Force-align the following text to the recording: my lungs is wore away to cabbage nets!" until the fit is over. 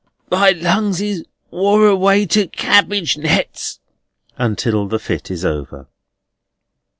my 0.31 0.49
lungs 0.49 0.99
is 0.99 1.23
wore 1.51 1.85
away 1.87 2.25
to 2.25 2.47
cabbage 2.47 3.19
nets!" 3.19 3.79
until 4.35 4.87
the 4.87 4.97
fit 4.97 5.29
is 5.29 5.45
over. 5.45 5.85